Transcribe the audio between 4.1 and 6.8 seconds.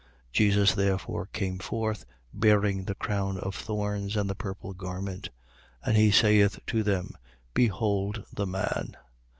and the purple garment.) And he saith